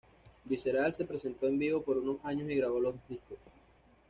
Visceral 0.45 0.95
se 0.95 1.05
presentó 1.05 1.45
en 1.47 1.59
vivo 1.59 1.83
por 1.83 1.95
unos 1.95 2.25
años 2.25 2.49
y 2.49 2.55
grabó 2.55 2.81
dos 2.81 2.95
discos. 3.07 3.37